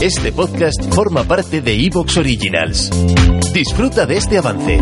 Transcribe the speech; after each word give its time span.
Este 0.00 0.30
podcast 0.30 0.94
forma 0.94 1.24
parte 1.24 1.60
de 1.60 1.74
Evox 1.74 2.18
Originals. 2.18 2.88
Disfruta 3.52 4.06
de 4.06 4.16
este 4.16 4.38
avance. 4.38 4.78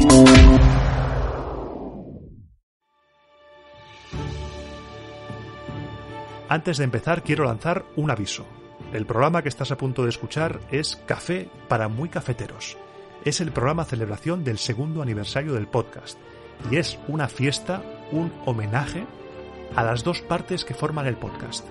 Antes 6.50 6.76
de 6.76 6.84
empezar, 6.84 7.22
quiero 7.22 7.46
lanzar 7.46 7.86
un 7.96 8.10
aviso. 8.10 8.44
El 8.92 9.06
programa 9.06 9.40
que 9.40 9.48
estás 9.48 9.70
a 9.70 9.78
punto 9.78 10.02
de 10.02 10.10
escuchar 10.10 10.60
es 10.70 10.96
Café 11.06 11.48
para 11.66 11.88
muy 11.88 12.10
cafeteros. 12.10 12.76
Es 13.24 13.40
el 13.40 13.52
programa 13.52 13.86
celebración 13.86 14.44
del 14.44 14.58
segundo 14.58 15.00
aniversario 15.00 15.54
del 15.54 15.66
podcast 15.66 16.18
y 16.70 16.76
es 16.76 16.98
una 17.08 17.28
fiesta, 17.28 17.82
un 18.12 18.30
homenaje 18.44 19.06
a 19.74 19.82
las 19.82 20.04
dos 20.04 20.20
partes 20.20 20.66
que 20.66 20.74
forman 20.74 21.06
el 21.06 21.16
podcast. 21.16 21.66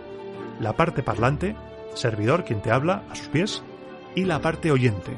La 0.59 0.73
parte 0.73 1.03
parlante, 1.03 1.55
servidor 1.95 2.44
quien 2.44 2.62
te 2.62 2.72
habla 2.72 3.04
a 3.09 3.16
sus 3.16 3.27
pies, 3.27 3.63
y 4.16 4.26
la 4.26 4.40
parte 4.40 4.72
oyente, 4.72 5.12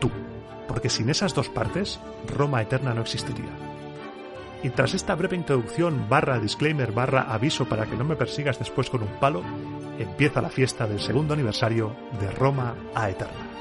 tú, 0.00 0.10
porque 0.66 0.90
sin 0.90 1.10
esas 1.10 1.34
dos 1.34 1.48
partes, 1.48 2.00
Roma 2.26 2.62
Eterna 2.62 2.94
no 2.94 3.02
existiría. 3.02 3.50
Y 4.62 4.70
tras 4.70 4.94
esta 4.94 5.14
breve 5.14 5.36
introducción 5.36 6.08
barra 6.08 6.38
disclaimer 6.38 6.92
barra 6.92 7.22
aviso 7.22 7.64
para 7.68 7.86
que 7.86 7.96
no 7.96 8.04
me 8.04 8.16
persigas 8.16 8.58
después 8.58 8.90
con 8.90 9.02
un 9.02 9.18
palo, 9.20 9.42
empieza 9.98 10.40
la 10.40 10.50
fiesta 10.50 10.86
del 10.86 11.00
segundo 11.00 11.34
aniversario 11.34 11.94
de 12.20 12.30
Roma 12.30 12.74
a 12.94 13.10
Eterna. 13.10 13.52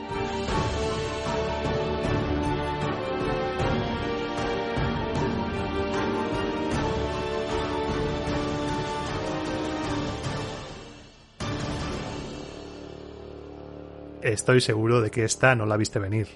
Estoy 14.21 14.61
seguro 14.61 15.01
de 15.01 15.09
que 15.09 15.23
esta 15.23 15.55
no 15.55 15.65
la 15.65 15.77
viste 15.77 15.97
venir. 15.97 16.27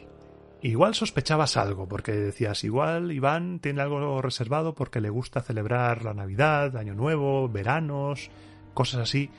Igual 0.62 0.96
sospechabas 0.96 1.56
algo, 1.56 1.88
porque 1.88 2.14
decías, 2.14 2.64
igual 2.64 3.12
Iván 3.12 3.60
tiene 3.60 3.82
algo 3.82 4.24
reservado 4.24 4.74
porque 4.74 5.02
le 5.02 5.12
gusta 5.12 5.44
celebrar 5.44 6.04
la 6.04 6.16
Navidad, 6.16 6.78
Año 6.78 6.96
Nuevo, 6.96 7.48
veranos, 7.48 8.32
cosas 8.74 9.02
así, 9.02 9.30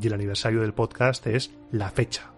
y 0.00 0.06
el 0.06 0.12
aniversario 0.12 0.60
del 0.60 0.74
podcast 0.74 1.26
es 1.26 1.52
la 1.72 1.90
fecha. 1.90 2.30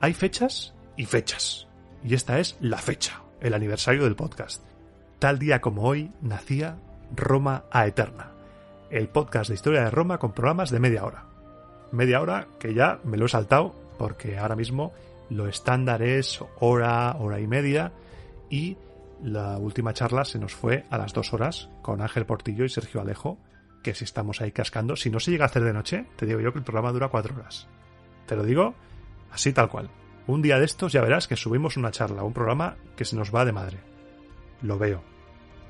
Hay 0.00 0.12
fechas 0.12 0.74
y 0.96 1.04
fechas, 1.04 1.68
y 2.02 2.14
esta 2.14 2.40
es 2.40 2.56
la 2.60 2.78
fecha, 2.78 3.22
el 3.40 3.54
aniversario 3.54 4.02
del 4.02 4.16
podcast. 4.16 4.64
Tal 5.20 5.38
día 5.38 5.60
como 5.60 5.82
hoy 5.82 6.10
nacía 6.20 6.78
Roma 7.14 7.66
a 7.70 7.86
Eterna, 7.86 8.32
el 8.90 9.08
podcast 9.08 9.50
de 9.50 9.54
historia 9.54 9.84
de 9.84 9.90
Roma 9.92 10.18
con 10.18 10.32
programas 10.32 10.70
de 10.70 10.80
media 10.80 11.04
hora. 11.04 11.26
Media 11.92 12.20
hora 12.20 12.48
que 12.58 12.74
ya 12.74 12.98
me 13.04 13.16
lo 13.16 13.26
he 13.26 13.28
saltado 13.28 13.81
porque 13.98 14.38
ahora 14.38 14.56
mismo 14.56 14.92
lo 15.30 15.48
estándar 15.48 16.02
es 16.02 16.40
hora, 16.60 17.16
hora 17.18 17.40
y 17.40 17.46
media 17.46 17.92
y 18.50 18.76
la 19.22 19.56
última 19.58 19.92
charla 19.92 20.24
se 20.24 20.38
nos 20.38 20.52
fue 20.52 20.84
a 20.90 20.98
las 20.98 21.12
dos 21.12 21.32
horas 21.32 21.68
con 21.80 22.02
Ángel 22.02 22.26
Portillo 22.26 22.64
y 22.64 22.68
Sergio 22.68 23.00
Alejo, 23.00 23.38
que 23.82 23.94
si 23.94 24.04
estamos 24.04 24.40
ahí 24.40 24.52
cascando, 24.52 24.96
si 24.96 25.10
no 25.10 25.20
se 25.20 25.30
llega 25.30 25.44
a 25.44 25.48
hacer 25.48 25.62
de 25.62 25.72
noche, 25.72 26.06
te 26.16 26.26
digo 26.26 26.40
yo 26.40 26.52
que 26.52 26.58
el 26.58 26.64
programa 26.64 26.92
dura 26.92 27.08
cuatro 27.08 27.34
horas. 27.36 27.68
Te 28.26 28.36
lo 28.36 28.42
digo 28.42 28.74
así 29.30 29.52
tal 29.52 29.68
cual. 29.68 29.90
Un 30.26 30.42
día 30.42 30.58
de 30.58 30.64
estos 30.64 30.92
ya 30.92 31.02
verás 31.02 31.26
que 31.26 31.36
subimos 31.36 31.76
una 31.76 31.90
charla, 31.90 32.22
un 32.22 32.32
programa 32.32 32.76
que 32.96 33.04
se 33.04 33.16
nos 33.16 33.34
va 33.34 33.44
de 33.44 33.52
madre. 33.52 33.78
Lo 34.60 34.78
veo. 34.78 35.02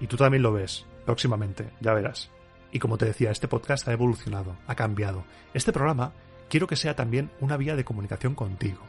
Y 0.01 0.07
tú 0.07 0.17
también 0.17 0.43
lo 0.43 0.53
ves, 0.53 0.85
próximamente, 1.05 1.71
ya 1.81 1.95
verás. 1.95 2.31
Y 2.71 2.79
como 2.79 2.99
te 2.99 3.07
decía, 3.07 3.31
este 3.31 3.49
podcast 3.49 3.87
ha 3.89 3.93
evolucionado, 3.93 4.57
ha 4.67 4.75
cambiado. 4.75 5.25
Este 5.55 5.73
programa 5.73 6.13
quiero 6.53 6.67
que 6.67 6.77
sea 6.77 6.95
también 6.95 7.31
una 7.41 7.57
vía 7.57 7.77
de 7.77 7.85
comunicación 7.85 8.35
contigo. 8.35 8.83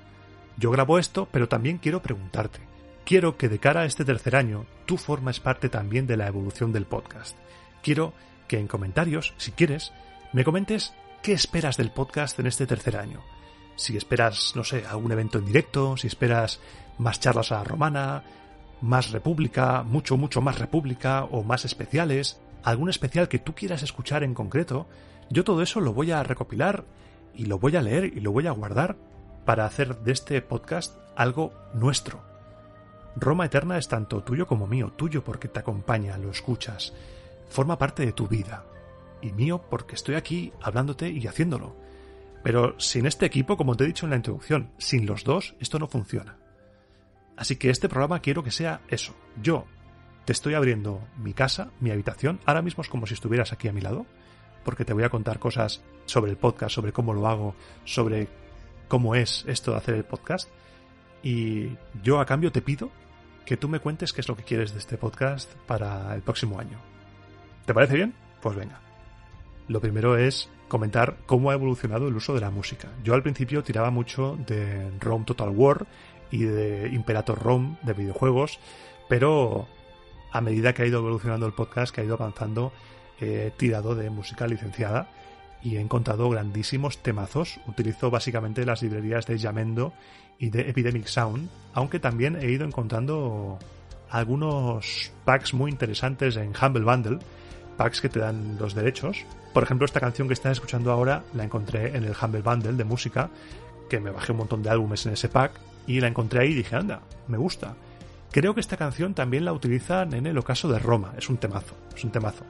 Yo 0.57 0.69
grabo 0.69 1.00
esto, 1.00 1.29
pero 1.31 1.47
también 1.47 1.78
quiero 1.78 2.01
preguntarte. 2.01 2.59
Quiero 3.06 3.38
que 3.38 3.47
de 3.47 3.57
cara 3.57 3.81
a 3.81 3.85
este 3.85 4.03
tercer 4.03 4.35
año 4.35 4.66
tú 4.85 4.97
formes 4.97 5.40
parte 5.40 5.69
también 5.69 6.06
de 6.06 6.18
la 6.18 6.28
evolución 6.28 6.73
del 6.73 6.85
podcast. 6.85 7.38
Quiero 7.81 8.12
que 8.50 8.59
en 8.59 8.68
comentarios, 8.68 9.34
si 9.38 9.53
quieres, 9.53 9.94
me 10.34 10.44
comentes 10.44 10.94
qué 11.22 11.31
esperas 11.31 11.78
del 11.78 11.90
podcast 11.90 12.38
en 12.38 12.47
este 12.47 12.68
tercer 12.68 12.97
año. 12.97 13.22
Si 13.78 13.96
esperas, 13.96 14.57
no 14.57 14.66
sé, 14.66 14.85
algún 14.85 15.13
evento 15.13 15.38
en 15.38 15.46
directo, 15.46 15.96
si 15.96 16.07
esperas 16.07 16.59
más 16.97 17.22
charlas 17.22 17.53
a 17.53 17.59
la 17.59 17.63
romana, 17.63 18.23
más 18.81 19.12
república, 19.12 19.84
mucho, 19.84 20.18
mucho 20.18 20.41
más 20.41 20.59
república 20.59 21.23
o 21.23 21.44
más 21.44 21.63
especiales, 21.63 22.41
algún 22.62 22.90
especial 22.90 23.29
que 23.29 23.40
tú 23.40 23.56
quieras 23.56 23.84
escuchar 23.84 24.22
en 24.25 24.34
concreto, 24.34 24.85
yo 25.29 25.46
todo 25.46 25.62
eso 25.62 25.79
lo 25.79 25.94
voy 25.94 26.12
a 26.12 26.23
recopilar 26.23 26.84
y 27.36 27.46
lo 27.46 27.60
voy 27.60 27.76
a 27.76 27.82
leer 27.82 28.06
y 28.06 28.20
lo 28.20 28.32
voy 28.32 28.48
a 28.48 28.52
guardar 28.52 28.96
para 29.46 29.66
hacer 29.66 30.00
de 30.00 30.12
este 30.12 30.42
podcast 30.42 30.98
algo 31.16 31.54
nuestro. 31.74 32.22
Roma 33.16 33.46
Eterna 33.46 33.78
es 33.78 33.88
tanto 33.88 34.24
tuyo 34.24 34.48
como 34.48 34.68
mío, 34.68 34.92
tuyo 34.96 35.24
porque 35.24 35.48
te 35.48 35.60
acompaña, 35.60 36.18
lo 36.18 36.32
escuchas, 36.32 36.94
forma 37.50 37.78
parte 37.78 38.06
de 38.06 38.14
tu 38.14 38.28
vida, 38.28 38.66
y 39.22 39.32
mío 39.32 39.64
porque 39.70 39.96
estoy 39.96 40.16
aquí 40.16 40.52
hablándote 40.62 41.10
y 41.10 41.28
haciéndolo. 41.28 41.76
Pero 42.44 42.78
sin 42.80 43.06
este 43.06 43.26
equipo, 43.26 43.56
como 43.56 43.76
te 43.76 43.84
he 43.84 43.88
dicho 43.88 44.06
en 44.06 44.10
la 44.10 44.18
introducción, 44.18 44.72
sin 44.78 45.06
los 45.06 45.24
dos, 45.24 45.56
esto 45.60 45.80
no 45.80 45.88
funciona. 45.88 46.38
Así 47.38 47.56
que 47.56 47.70
este 47.70 47.90
programa 47.90 48.20
quiero 48.20 48.44
que 48.44 48.52
sea 48.52 48.82
eso. 48.90 49.16
Yo 49.42 49.66
te 50.26 50.34
estoy 50.34 50.54
abriendo 50.54 51.02
mi 51.18 51.34
casa, 51.34 51.72
mi 51.80 51.92
habitación, 51.92 52.40
ahora 52.46 52.62
mismo 52.62 52.82
es 52.82 52.90
como 52.90 53.08
si 53.08 53.14
estuvieras 53.14 53.54
aquí 53.54 53.68
a 53.68 53.74
mi 53.74 53.82
lado, 53.82 54.06
porque 54.63 54.85
te 54.85 54.94
voy 54.94 55.03
a 55.03 55.09
contar 55.09 55.40
cosas 55.40 55.81
sobre 56.06 56.31
el 56.31 56.38
podcast, 56.38 56.75
sobre 56.75 56.91
cómo 56.91 57.13
lo 57.13 57.28
hago, 57.28 57.56
sobre 57.85 58.28
cómo 58.88 59.16
es 59.16 59.46
esto 59.47 59.72
de 59.72 59.78
hacer 59.78 59.96
el 59.96 60.03
podcast. 60.03 60.50
Y 61.22 61.78
yo 62.03 62.19
a 62.19 62.25
cambio 62.25 62.51
te 62.51 62.62
pido 62.62 62.90
que 63.46 63.57
tú 63.57 63.68
me 63.68 63.79
cuentes 63.79 64.13
qué 64.13 64.22
es 64.22 64.28
lo 64.28 64.35
que 64.35 64.44
quieres 64.44 64.73
de 64.73 64.79
este 64.79 64.97
podcast 64.97 65.52
para 65.68 66.13
el 66.16 66.22
próximo 66.22 66.59
año. 66.59 66.78
¿Te 67.66 67.73
parece 67.73 67.96
bien? 67.96 68.13
Pues 68.41 68.56
venga. 68.56 68.79
Lo 69.68 69.79
primero 69.79 70.18
es 70.18 70.50
comentar 70.68 71.18
cómo 71.25 71.52
ha 71.52 71.53
evolucionado 71.53 72.07
el 72.07 72.16
uso 72.16 72.34
de 72.34 72.41
la 72.41 72.50
música. 72.50 72.90
Yo 73.03 73.13
al 73.13 73.23
principio 73.23 73.63
tiraba 73.63 73.90
mucho 73.91 74.38
de 74.47 74.91
ROM 75.00 75.23
Total 75.25 75.50
War 75.50 75.85
y 76.31 76.44
de 76.44 76.90
Imperator 76.90 77.40
ROM 77.41 77.78
de 77.84 77.94
videojuegos, 77.94 78.59
pero 79.07 79.68
a 80.31 80.41
medida 80.41 80.73
que 80.73 80.81
ha 80.81 80.85
ido 80.85 81.00
evolucionando 81.00 81.46
el 81.46 81.53
podcast, 81.53 81.94
que 81.94 82.02
ha 82.02 82.03
ido 82.03 82.16
avanzando, 82.16 82.73
he 83.19 83.51
tirado 83.57 83.96
de 83.96 84.09
música 84.09 84.47
licenciada 84.47 85.07
y 85.63 85.78
he 85.78 85.79
encontrado 85.79 86.29
grandísimos 86.29 86.97
temazos. 86.97 87.59
Utilizo 87.68 88.12
básicamente 88.12 88.66
las 88.66 88.81
librerías 88.81 89.25
de 89.25 89.40
Jamendo 89.40 89.94
y 90.38 90.50
de 90.50 90.69
Epidemic 90.69 91.07
Sound, 91.07 91.50
aunque 91.73 92.00
también 92.00 92.35
he 92.35 92.52
ido 92.52 92.66
encontrando 92.66 93.59
algunos 94.09 95.12
packs 95.25 95.53
muy 95.53 95.72
interesantes 95.72 96.35
en 96.35 96.53
Humble 96.59 96.84
Bundle, 96.84 97.19
packs 97.78 98.02
que 98.02 98.09
te 98.09 98.19
dan 98.19 98.57
los 98.59 98.75
derechos. 98.75 99.25
Por 99.53 99.63
ejemplo, 99.63 99.85
esta 99.85 100.00
canción 100.00 100.28
que 100.28 100.34
estás 100.34 100.53
escuchando 100.53 100.91
ahora 100.91 101.23
la 101.34 101.44
encontré 101.44 101.96
en 101.96 102.03
el 102.03 102.16
Humble 102.19 102.41
Bundle 102.41 102.73
de 102.73 102.84
música, 102.84 103.29
que 103.90 104.00
me 104.00 104.11
bajé 104.11 104.32
un 104.32 104.40
montón 104.40 104.64
de 104.64 104.70
álbumes 104.70 105.05
en 105.05 105.14
ese 105.14 105.29
pack 105.29 105.53
y 105.88 105.99
la 106.02 106.08
encontré 106.08 106.41
ahí 106.41 106.49
y 106.49 106.55
dije, 106.55 106.76
anda, 106.76 107.02
me 107.28 107.38
gusta. 107.38 107.76
Creo 108.32 108.53
que 108.53 108.61
esta 108.61 108.78
canción 108.78 109.14
también 109.14 109.46
la 109.46 109.53
utilizan 109.53 110.14
en 110.14 110.26
el 110.26 110.38
ocaso 110.38 110.67
de 110.67 110.79
Roma, 110.79 111.14
es 111.17 111.29
un 111.29 111.38
temazo, 111.38 111.76
es 111.96 112.03
un 112.03 112.11
temazo 112.11 112.43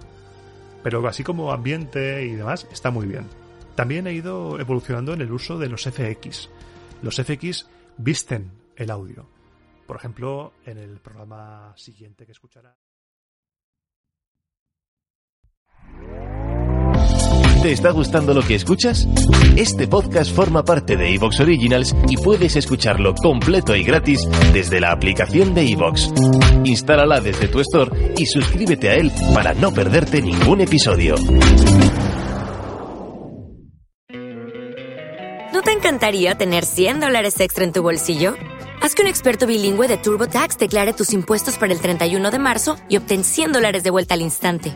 pero 0.83 1.05
así 1.07 1.23
como 1.23 1.51
ambiente 1.51 2.25
y 2.25 2.33
demás 2.33 2.67
está 2.71 2.91
muy 2.91 3.07
bien. 3.07 3.27
También 3.75 4.05
he 4.05 4.13
ido 4.13 4.59
evolucionando 4.59 5.13
en 5.13 5.21
el 5.21 5.31
uso 5.31 5.57
de 5.57 5.69
los 5.69 5.83
FX. 5.83 6.49
Los 7.01 7.15
FX 7.15 7.67
visten 7.97 8.51
el 8.75 8.91
audio. 8.91 9.27
Por 9.87 9.95
ejemplo, 9.95 10.53
en 10.65 10.77
el 10.77 10.99
programa 10.99 11.73
siguiente 11.75 12.25
que 12.25 12.31
escuchará. 12.33 12.77
¿Te 17.63 17.71
está 17.71 17.91
gustando 17.91 18.33
lo 18.33 18.41
que 18.41 18.55
escuchas? 18.55 19.07
Este 19.55 19.87
podcast 19.87 20.35
forma 20.35 20.65
parte 20.65 20.97
de 20.97 21.15
Evox 21.15 21.39
Originals 21.39 21.95
y 22.09 22.17
puedes 22.17 22.57
escucharlo 22.57 23.15
completo 23.15 23.73
y 23.73 23.85
gratis 23.85 24.27
desde 24.51 24.81
la 24.81 24.91
aplicación 24.91 25.53
de 25.53 25.71
Evox. 25.71 26.11
Instálala 26.65 27.21
desde 27.21 27.47
tu 27.47 27.61
store 27.61 28.15
y 28.17 28.25
suscríbete 28.25 28.89
a 28.89 28.95
él 28.95 29.13
para 29.33 29.53
no 29.53 29.71
perderte 29.71 30.21
ningún 30.21 30.59
episodio. 30.59 31.15
¿No 35.53 35.61
te 35.61 35.71
encantaría 35.71 36.35
tener 36.35 36.65
100 36.65 36.99
dólares 36.99 37.39
extra 37.39 37.63
en 37.63 37.71
tu 37.71 37.81
bolsillo? 37.81 38.35
Haz 38.81 38.93
que 38.93 39.03
un 39.03 39.07
experto 39.07 39.47
bilingüe 39.47 39.87
de 39.87 39.95
TurboTax 39.95 40.57
declare 40.57 40.91
tus 40.91 41.13
impuestos 41.13 41.57
para 41.57 41.71
el 41.71 41.79
31 41.79 42.29
de 42.29 42.39
marzo 42.39 42.75
y 42.89 42.97
obtén 42.97 43.23
100 43.23 43.53
dólares 43.53 43.85
de 43.85 43.89
vuelta 43.89 44.15
al 44.15 44.21
instante. 44.21 44.75